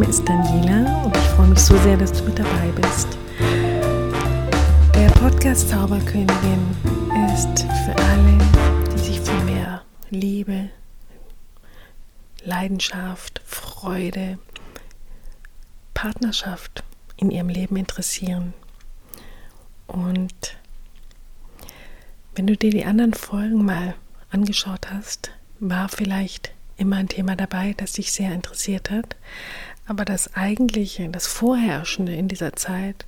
[0.00, 3.06] Name ist Daniela und ich freue mich so sehr, dass du mit dabei bist.
[4.94, 6.74] Der Podcast Zauberkönigin
[7.34, 8.38] ist für alle,
[8.94, 10.70] die sich für mehr Liebe,
[12.42, 14.38] Leidenschaft, Freude,
[15.92, 16.82] Partnerschaft
[17.18, 18.54] in ihrem Leben interessieren.
[19.86, 20.56] Und
[22.34, 23.94] wenn du dir die anderen Folgen mal
[24.30, 29.16] angeschaut hast, war vielleicht immer ein Thema dabei, das dich sehr interessiert hat.
[29.86, 33.06] Aber das eigentliche, das Vorherrschende in dieser Zeit,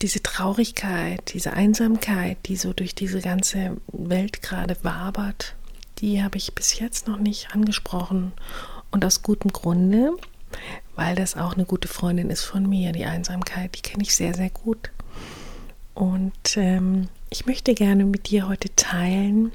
[0.00, 5.54] diese Traurigkeit, diese Einsamkeit, die so durch diese ganze Welt gerade wabert,
[5.98, 8.32] die habe ich bis jetzt noch nicht angesprochen.
[8.90, 10.12] Und aus gutem Grunde,
[10.94, 14.34] weil das auch eine gute Freundin ist von mir, die Einsamkeit, die kenne ich sehr,
[14.34, 14.90] sehr gut.
[15.94, 19.52] Und ähm, ich möchte gerne mit dir heute teilen,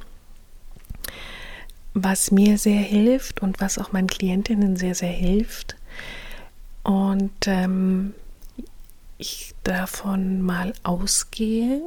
[1.93, 5.75] was mir sehr hilft und was auch meinen Klientinnen sehr, sehr hilft.
[6.83, 8.13] Und ähm,
[9.17, 11.81] ich davon mal ausgehe,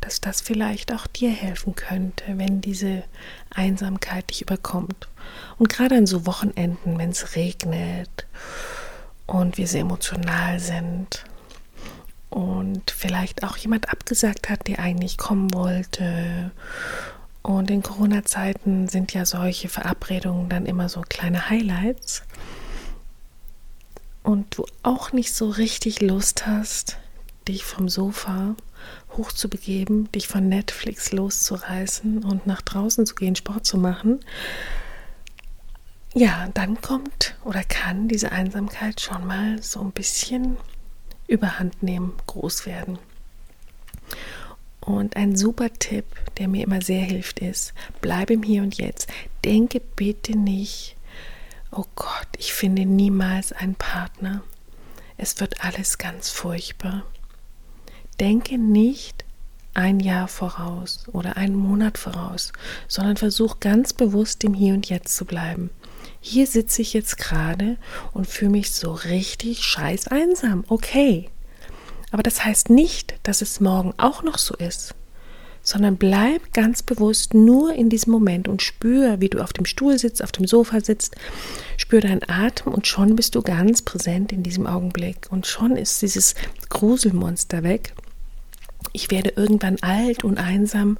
[0.00, 3.02] dass das vielleicht auch dir helfen könnte, wenn diese
[3.50, 5.08] Einsamkeit dich überkommt.
[5.58, 8.26] Und gerade an so Wochenenden, wenn es regnet
[9.26, 11.24] und wir sehr emotional sind
[12.30, 16.52] und vielleicht auch jemand abgesagt hat, der eigentlich kommen wollte
[17.42, 22.22] und in Corona-Zeiten sind ja solche Verabredungen dann immer so kleine Highlights.
[24.22, 26.98] Und du auch nicht so richtig Lust hast,
[27.48, 28.54] dich vom Sofa
[29.16, 34.20] hochzubegeben, dich von Netflix loszureißen und nach draußen zu gehen, Sport zu machen.
[36.12, 40.56] Ja, dann kommt oder kann diese Einsamkeit schon mal so ein bisschen
[41.26, 42.98] überhand nehmen, groß werden.
[44.80, 46.06] Und ein super Tipp,
[46.38, 49.08] der mir immer sehr hilft, ist, bleib im Hier und Jetzt.
[49.44, 50.96] Denke bitte nicht,
[51.70, 54.42] oh Gott, ich finde niemals einen Partner.
[55.16, 57.04] Es wird alles ganz furchtbar.
[58.18, 59.24] Denke nicht
[59.74, 62.52] ein Jahr voraus oder einen Monat voraus,
[62.88, 65.70] sondern versuch ganz bewusst im Hier und Jetzt zu bleiben.
[66.20, 67.78] Hier sitze ich jetzt gerade
[68.12, 70.64] und fühle mich so richtig scheiß einsam.
[70.68, 71.30] Okay,
[72.10, 74.94] aber das heißt nicht, dass es morgen auch noch so ist,
[75.62, 79.98] sondern bleib ganz bewusst nur in diesem Moment und spür, wie du auf dem Stuhl
[79.98, 81.16] sitzt, auf dem Sofa sitzt,
[81.76, 85.28] spür deinen Atem und schon bist du ganz präsent in diesem Augenblick.
[85.30, 86.34] Und schon ist dieses
[86.68, 87.92] Gruselmonster weg.
[88.92, 90.98] Ich werde irgendwann alt und einsam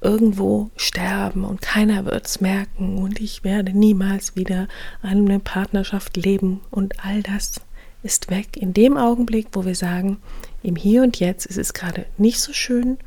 [0.00, 2.98] irgendwo sterben und keiner wird es merken.
[2.98, 4.68] Und ich werde niemals wieder
[5.02, 7.60] eine Partnerschaft leben und all das
[8.06, 10.18] ist weg in dem Augenblick, wo wir sagen,
[10.62, 12.98] im Hier und Jetzt ist es gerade nicht so schön,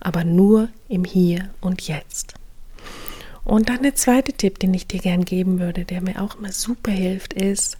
[0.00, 2.34] aber nur im Hier und Jetzt.
[3.44, 6.52] Und dann der zweite Tipp, den ich dir gern geben würde, der mir auch immer
[6.52, 7.76] super hilft, ist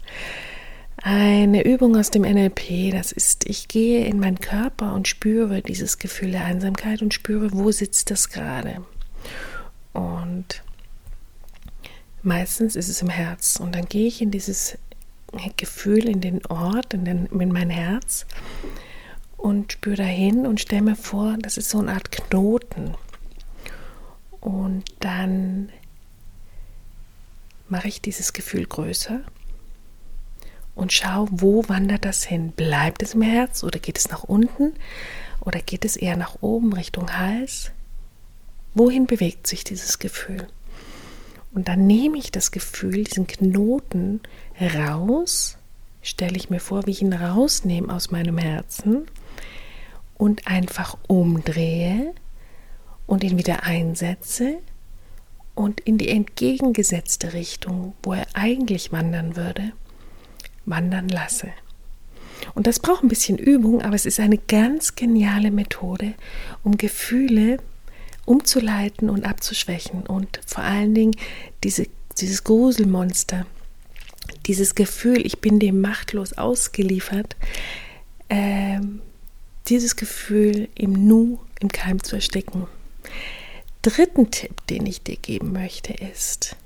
[0.97, 2.91] eine Übung aus dem NLP.
[2.93, 7.53] Das ist, ich gehe in meinen Körper und spüre dieses Gefühl der Einsamkeit und spüre,
[7.53, 8.85] wo sitzt das gerade.
[9.93, 10.63] Und
[12.23, 13.57] meistens ist es im Herz.
[13.57, 14.77] Und dann gehe ich in dieses
[15.57, 18.27] Gefühl in den Ort, in, den, in mein Herz
[19.37, 22.95] und spüre dahin und stelle mir vor, das ist so eine Art Knoten.
[24.41, 25.71] Und dann
[27.69, 29.21] mache ich dieses Gefühl größer
[30.75, 32.53] und schaue, wo wandert das hin?
[32.53, 34.75] Bleibt es im Herz oder geht es nach unten
[35.41, 37.71] oder geht es eher nach oben Richtung Hals?
[38.75, 40.49] Wohin bewegt sich dieses Gefühl?
[41.53, 44.21] Und dann nehme ich das Gefühl, diesen Knoten
[44.61, 45.59] raus,
[46.03, 49.07] stelle ich mir vor, wie ich ihn rausnehme aus meinem Herzen
[50.17, 52.15] und einfach umdrehe
[53.07, 54.59] und ihn wieder einsetze
[55.55, 59.73] und in die entgegengesetzte Richtung, wo er eigentlich wandern würde,
[60.65, 61.49] wandern lasse.
[62.55, 66.15] Und das braucht ein bisschen Übung, aber es ist eine ganz geniale Methode,
[66.63, 67.59] um Gefühle
[68.27, 71.17] umzuleiten und abzuschwächen und vor allen Dingen
[71.63, 71.87] diese,
[72.19, 73.47] dieses Gruselmonster,
[74.47, 77.37] dieses Gefühl, ich bin dem machtlos ausgeliefert,
[78.29, 78.81] äh,
[79.69, 82.67] dieses Gefühl im Nu, im Keim zu ersticken.
[83.83, 86.57] Dritten Tipp, den ich dir geben möchte, ist,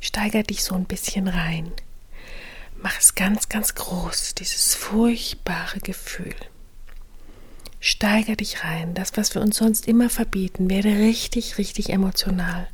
[0.00, 1.72] steiger dich so ein bisschen rein.
[2.80, 6.34] Mach es ganz, ganz groß, dieses furchtbare Gefühl.
[7.80, 8.94] Steiger dich rein.
[8.94, 12.68] Das, was wir uns sonst immer verbieten, werde richtig, richtig emotional.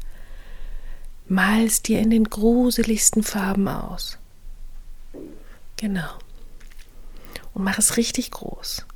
[1.26, 4.19] Mal es dir in den gruseligsten Farben aus.
[5.76, 6.11] Genau.
[7.55, 8.87] Und mach es richtig groß.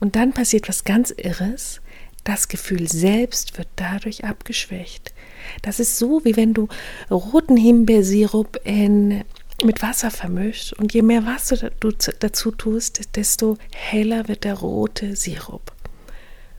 [0.00, 1.80] Und dann passiert was ganz Irres.
[2.24, 5.14] Das Gefühl selbst wird dadurch abgeschwächt.
[5.62, 6.68] Das ist so, wie wenn du
[7.10, 9.24] roten Himbeersirup in
[9.64, 10.72] mit Wasser vermischt.
[10.74, 15.72] Und je mehr Wasser du dazu tust, desto heller wird der rote Sirup.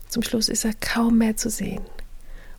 [0.08, 1.82] Zum Schluss ist er kaum mehr zu sehen.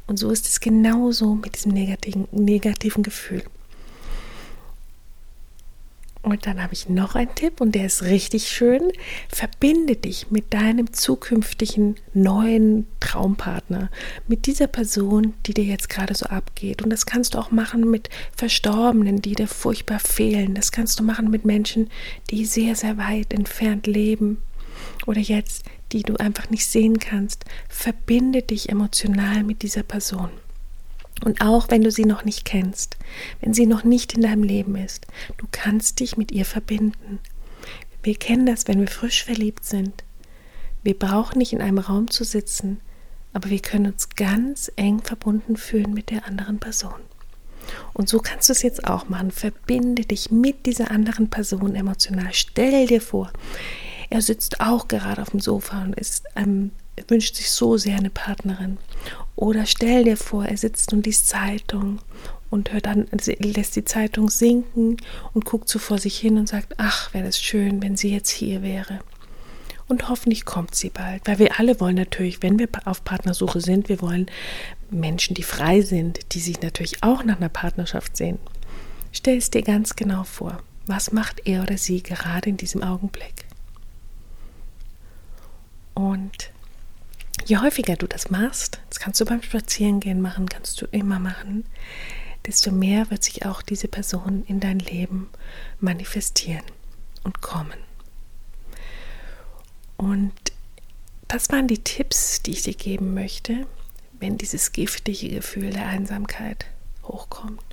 [0.09, 3.44] Und so ist es genauso mit diesem negativen, negativen Gefühl.
[6.23, 8.91] Und dann habe ich noch einen Tipp und der ist richtig schön.
[9.29, 13.91] Verbinde dich mit deinem zukünftigen neuen Traumpartner,
[14.27, 16.81] mit dieser Person, die dir jetzt gerade so abgeht.
[16.81, 20.55] Und das kannst du auch machen mit Verstorbenen, die dir furchtbar fehlen.
[20.55, 21.89] Das kannst du machen mit Menschen,
[22.31, 24.41] die sehr, sehr weit entfernt leben
[25.07, 27.46] oder jetzt, die du einfach nicht sehen kannst.
[27.68, 30.30] Verbinde dich emotional mit dieser Person.
[31.24, 32.98] Und auch wenn du sie noch nicht kennst,
[33.42, 35.07] wenn sie noch nicht in deinem Leben ist,
[35.38, 37.19] du kannst dich mit ihr verbinden.
[38.04, 40.04] Wir kennen das, wenn wir frisch verliebt sind.
[40.81, 42.80] Wir brauchen nicht in einem Raum zu sitzen,
[43.34, 47.01] aber wir können uns ganz eng verbunden fühlen mit der anderen Person.
[47.94, 49.31] Und so kannst du es jetzt auch machen.
[49.31, 52.30] Verbinde dich mit dieser anderen Person emotional.
[52.31, 53.31] Stell dir vor,
[54.09, 56.71] er sitzt auch gerade auf dem Sofa und ist, ähm,
[57.07, 58.77] wünscht sich so sehr eine Partnerin.
[59.35, 62.00] Oder stell dir vor, er sitzt und liest Zeitung
[62.50, 64.97] und hört dann, lässt die Zeitung sinken
[65.33, 68.31] und guckt so vor sich hin und sagt, ach, wäre das schön, wenn sie jetzt
[68.31, 69.00] hier wäre.
[69.88, 73.89] Und hoffentlich kommt sie bald, weil wir alle wollen natürlich, wenn wir auf Partnersuche sind,
[73.89, 74.27] wir wollen
[74.91, 78.38] Menschen, die frei sind, die sich natürlich auch nach einer Partnerschaft sehen.
[79.12, 80.62] Stell es dir ganz genau vor.
[80.85, 83.45] Was macht er oder sie gerade in diesem Augenblick?
[85.95, 86.51] Und
[87.50, 91.66] je häufiger du das machst, das kannst du beim Spazierengehen machen, kannst du immer machen,
[92.46, 95.30] desto mehr wird sich auch diese Person in dein Leben
[95.80, 96.63] manifestieren
[97.24, 97.80] und kommen.
[99.98, 100.34] Und
[101.28, 103.66] das waren die Tipps, die ich dir geben möchte,
[104.19, 106.68] wenn dieses giftige Gefühl der Einsamkeit
[107.04, 107.63] hochkommt.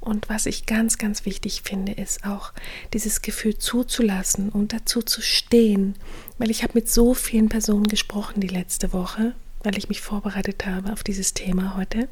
[0.00, 2.52] Und was ich ganz, ganz wichtig finde, ist auch
[2.94, 5.94] dieses Gefühl zuzulassen und dazu zu stehen.
[6.38, 10.64] Weil ich habe mit so vielen Personen gesprochen die letzte Woche, weil ich mich vorbereitet
[10.64, 12.08] habe auf dieses Thema heute.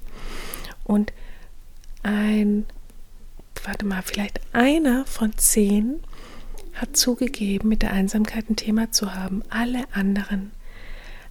[0.85, 1.13] Und
[2.03, 2.67] ein,
[3.65, 6.01] warte mal, vielleicht einer von zehn
[6.75, 9.43] hat zugegeben, mit der Einsamkeit ein Thema zu haben.
[9.49, 10.53] Alle anderen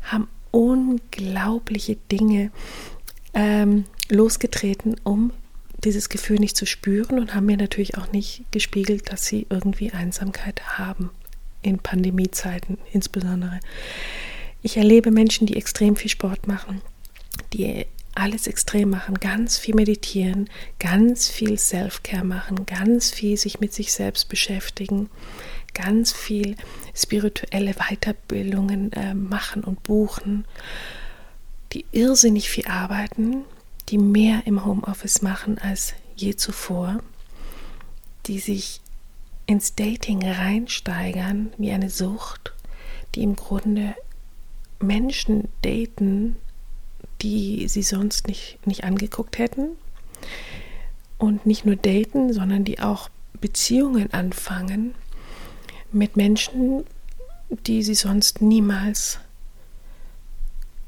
[0.01, 2.51] haben unglaubliche Dinge
[3.33, 5.31] ähm, losgetreten, um
[5.83, 9.91] dieses Gefühl nicht zu spüren und haben mir natürlich auch nicht gespiegelt, dass sie irgendwie
[9.91, 11.11] Einsamkeit haben,
[11.61, 13.59] in Pandemiezeiten insbesondere.
[14.61, 16.81] Ich erlebe Menschen, die extrem viel Sport machen,
[17.53, 17.85] die
[18.15, 23.93] alles extrem machen, ganz viel meditieren, ganz viel Self-Care machen, ganz viel sich mit sich
[23.93, 25.09] selbst beschäftigen,
[25.75, 26.55] ganz viel
[26.95, 30.45] spirituelle Weiterbildungen äh, machen und buchen,
[31.73, 33.45] die irrsinnig viel arbeiten,
[33.89, 36.99] die mehr im Homeoffice machen als je zuvor,
[38.25, 38.81] die sich
[39.45, 42.53] ins Dating reinsteigern wie eine Sucht,
[43.15, 43.95] die im Grunde
[44.79, 46.35] Menschen daten,
[47.21, 49.69] die sie sonst nicht, nicht angeguckt hätten.
[51.17, 54.93] Und nicht nur daten, sondern die auch Beziehungen anfangen
[55.91, 56.83] mit Menschen,
[57.49, 59.19] die sie sonst niemals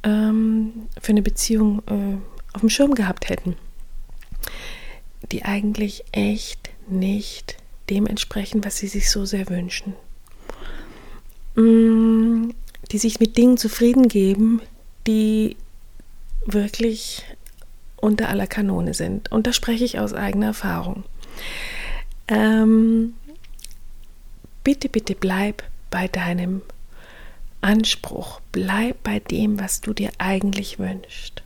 [0.03, 3.55] ähm, für eine Beziehung äh, auf dem Schirm gehabt hätten,
[5.31, 7.57] die eigentlich echt nicht
[7.89, 9.93] dem entsprechen, was sie sich so sehr wünschen.
[11.55, 12.51] Mm,
[12.91, 14.61] die sich mit Dingen zufrieden geben,
[15.07, 15.57] die
[16.45, 17.25] wirklich
[17.97, 19.31] unter aller Kanone sind.
[19.31, 21.03] Und da spreche ich aus eigener Erfahrung.
[22.27, 23.15] Ähm,
[24.63, 26.61] bitte, bitte bleib bei deinem
[27.61, 28.39] Anspruch.
[28.51, 31.43] Bleib bei dem, was du dir eigentlich wünschst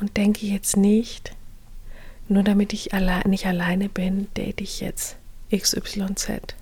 [0.00, 1.32] und denke jetzt nicht,
[2.28, 5.16] nur damit ich alle, nicht alleine bin, date ich jetzt
[5.54, 6.54] XYZ,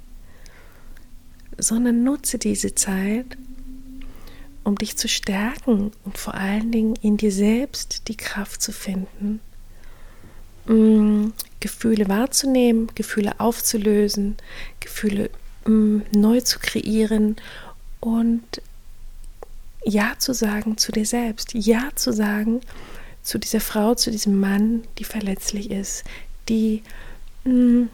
[1.56, 3.36] sondern nutze diese Zeit,
[4.64, 9.40] um dich zu stärken und vor allen Dingen in dir selbst die Kraft zu finden,
[10.66, 14.36] mm, Gefühle wahrzunehmen, Gefühle aufzulösen,
[14.80, 15.30] Gefühle
[15.64, 17.36] mm, neu zu kreieren
[18.00, 18.62] und
[19.84, 22.60] Ja zu sagen zu dir selbst, Ja zu sagen
[23.22, 26.04] zu dieser Frau, zu diesem Mann, die verletzlich ist,
[26.48, 26.82] die
[27.44, 27.90] mh, mm,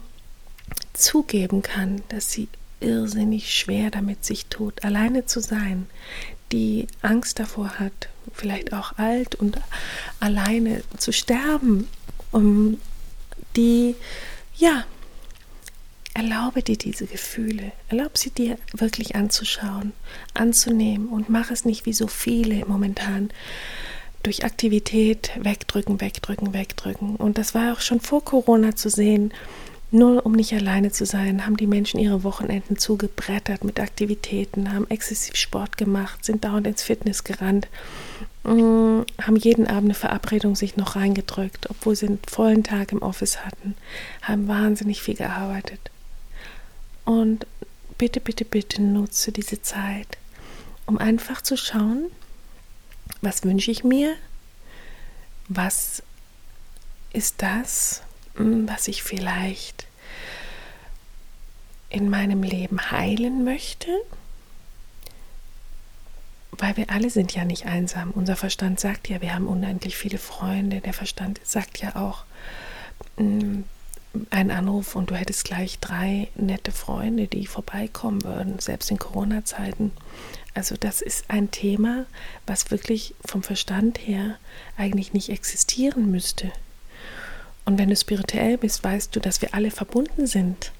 [0.93, 2.47] zugeben kann, dass sie
[2.79, 5.87] irrsinnig schwer damit sich tut, alleine zu sein,
[6.51, 9.59] die Angst davor hat, vielleicht auch alt und
[10.19, 11.87] alleine zu sterben,
[12.31, 12.79] um
[13.55, 13.95] die,
[14.57, 14.85] ja,
[16.13, 19.91] erlaube dir diese Gefühle, erlaube sie dir wirklich anzuschauen,
[20.33, 21.09] anzunehmen.
[21.09, 23.31] Und mach es nicht wie so viele momentan
[24.25, 27.15] durch Aktivität wegdrücken, wegdrücken, wegdrücken.
[27.15, 29.31] Und das war auch schon vor Corona zu sehen,
[29.91, 34.89] Nur um nicht alleine zu sein, haben die Menschen ihre Wochenenden zugebrettert mit Aktivitäten, haben
[34.89, 37.67] exzessiv Sport gemacht, sind dauernd ins Fitness gerannt,
[38.43, 43.01] mm, haben jeden Abend eine Verabredung sich noch reingedrückt, obwohl sie einen vollen Tag im
[43.03, 43.75] Office hatten,
[44.21, 45.79] haben wahnsinnig viel gearbeitet.
[47.05, 47.45] Und
[47.97, 50.17] bitte, bitte, bitte nutze diese Zeit,
[50.87, 52.07] um einfach zu schauen,
[53.25, 54.15] was wünsche ich mir,
[55.47, 56.01] was
[57.11, 58.03] ist das,
[58.35, 59.87] hm, was ich vielleicht
[61.89, 63.89] in meinem Leben heilen möchte,
[66.51, 68.11] weil wir alle sind ja nicht einsam.
[68.11, 70.79] Unser Verstand sagt ja, wir haben unendlich viele Freunde.
[70.81, 72.23] Der Verstand sagt ja auch,
[73.17, 73.65] hm,
[74.29, 79.91] ein Anruf und du hättest gleich drei nette Freunde, die vorbeikommen würden, selbst in Corona-Zeiten.
[80.55, 82.05] Also das ist ein Thema,
[82.47, 84.37] was wirklich vom Verstand her
[84.77, 86.51] eigentlich nicht existieren müsste.
[87.65, 90.71] Und wenn du spirituell bist, weißt du, dass wir alle verbunden sind.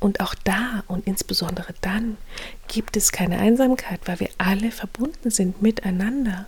[0.00, 2.16] Und auch da und insbesondere dann
[2.66, 6.46] gibt es keine Einsamkeit, weil wir alle verbunden sind miteinander.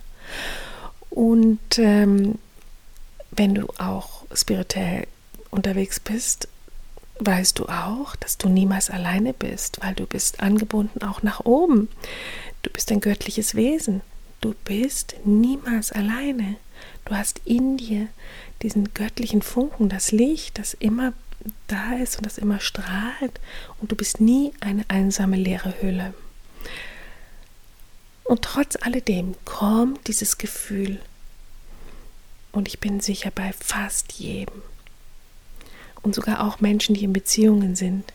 [1.09, 2.39] Und ähm,
[3.31, 5.07] wenn du auch spirituell
[5.49, 6.49] unterwegs bist,
[7.25, 11.87] weißt du auch, dass du niemals alleine bist, weil du bist angebunden auch nach oben.
[12.63, 14.01] Du bist ein göttliches Wesen.
[14.41, 16.55] Du bist niemals alleine.
[17.05, 18.07] Du hast in dir
[18.63, 21.13] diesen göttlichen Funken, das Licht, das immer
[21.67, 23.39] da ist und das immer strahlt.
[23.79, 26.13] Und du bist nie eine einsame leere Hülle.
[28.23, 30.99] Und trotz alledem kommt dieses Gefühl.
[32.51, 34.61] Und ich bin sicher bei fast jedem.
[36.03, 38.11] Und sogar auch Menschen, die in Beziehungen sind.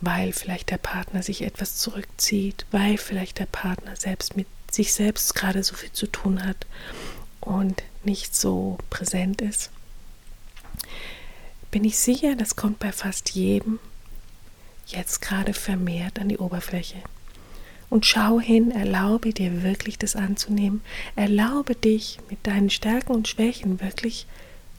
[0.00, 5.34] Weil vielleicht der Partner sich etwas zurückzieht, weil vielleicht der Partner selbst mit sich selbst
[5.34, 6.66] gerade so viel zu tun hat
[7.40, 9.70] und nicht so präsent ist,
[11.70, 13.78] bin ich sicher, das kommt bei fast jedem
[14.86, 16.98] jetzt gerade vermehrt an die Oberfläche.
[17.90, 20.82] Und schau hin, erlaube dir wirklich das anzunehmen.
[21.16, 24.26] Erlaube dich mit deinen Stärken und Schwächen wirklich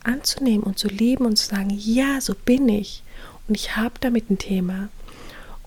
[0.04, 3.04] anzunehmen und zu lieben und zu sagen, ja, so bin ich.
[3.48, 4.90] Und ich habe damit ein Thema.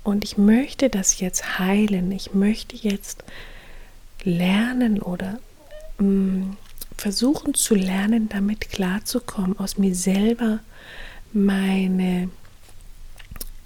[0.05, 2.11] Und ich möchte das jetzt heilen.
[2.13, 3.25] Ich möchte jetzt
[4.25, 5.39] lernen oder
[5.99, 6.57] mh, mm,
[6.97, 10.61] versuchen zu lernen, damit klarzukommen, aus mir selber
[11.33, 12.29] meine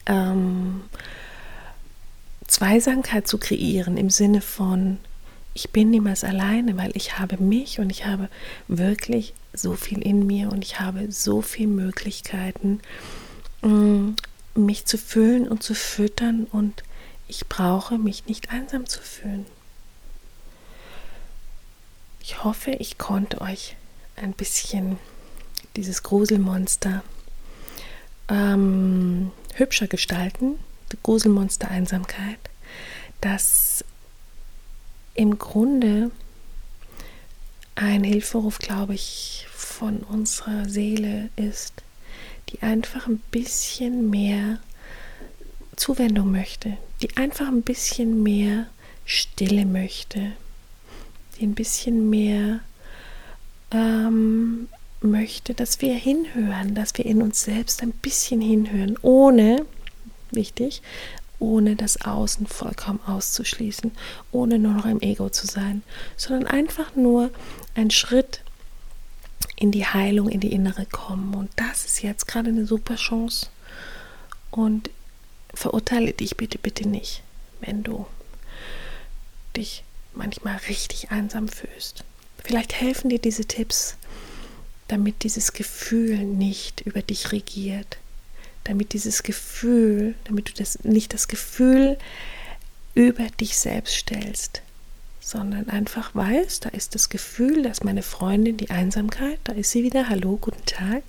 [0.07, 0.83] ähm,
[2.47, 4.99] Zweisamkeit zu kreieren im Sinne von,
[5.57, 8.29] ich bin niemals alleine, weil ich habe mich und ich habe
[8.69, 12.81] wirklich so viel in mir und ich habe so viele Möglichkeiten,
[13.63, 14.11] mm,
[14.55, 16.85] mich zu füllen und zu füttern und
[17.27, 19.47] ich brauche mich nicht einsam zu fühlen.
[22.21, 23.77] Ich hoffe, ich konnte euch
[24.15, 24.99] ein bisschen
[25.75, 27.03] dieses Gruselmonster
[28.29, 30.59] ähm, hübscher gestalten,
[30.93, 32.39] die Gruselmonster Einsamkeit,
[33.23, 33.83] das
[35.17, 36.11] im Grunde
[37.75, 41.83] ein Hilferuf, glaube ich, von unserer Seele ist,
[42.49, 44.59] die einfach ein bisschen mehr
[45.77, 48.67] Zuwendung möchte, die einfach ein bisschen mehr
[49.05, 50.33] Stille möchte,
[51.39, 52.61] die ein bisschen mehr
[53.71, 54.69] ähm,
[55.01, 59.67] möchte, dass wir hinhören, dass wir in uns selbst ein bisschen hinhören, ohne,
[60.31, 60.83] wichtig,
[61.39, 63.93] ohne das Außen vollkommen auszuschließen,
[64.33, 65.83] ohne nur noch im Ego zu sein,
[66.17, 67.31] sondern einfach nur
[67.75, 68.41] ein Schritt
[69.57, 71.35] in die Heilung, in die Innere kommen.
[71.35, 73.49] Und das ist jetzt gerade eine super Chance.
[74.51, 74.91] Und
[75.53, 77.23] verurteile dich bitte, bitte nicht,
[77.61, 78.07] wenn du
[79.57, 82.05] dich manchmal richtig einsam fühlst.
[82.43, 83.97] Vielleicht helfen dir diese Tipps,
[84.89, 87.99] damit dieses Gefühl nicht über dich regiert,
[88.69, 91.99] damit dieses Gefühl, damit du das nicht das Gefühl
[92.95, 94.63] über dich selbst stellst,
[95.21, 99.83] sondern einfach weißt, da ist das Gefühl, dass meine Freundin die Einsamkeit, da ist sie
[99.83, 101.03] wieder, hallo, guten Tag,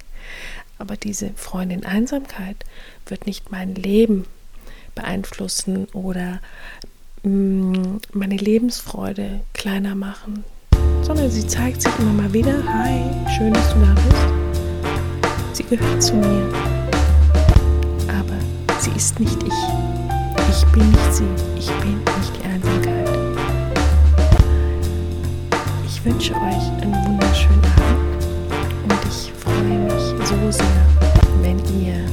[0.77, 2.57] aber diese Freundin Einsamkeit
[3.05, 4.25] wird nicht mein Leben
[4.95, 6.41] beeinflussen oder
[7.27, 10.45] Mm, meine Lebensfreude kleiner machen,
[11.01, 12.63] sondern sie zeigt sich immer mal wieder.
[12.65, 13.01] Hi,
[13.35, 15.57] schön, dass du da bist.
[15.57, 16.66] Sie gehört zu mir,
[18.87, 19.53] sie ist nicht ich.
[20.49, 21.25] Ich bin nicht sie.
[21.57, 23.09] Ich bin nicht die Einsamkeit.
[25.85, 28.23] Ich wünsche euch einen wunderschönen Abend
[28.83, 30.85] und ich freue mich so sehr,
[31.41, 32.05] wenn ihr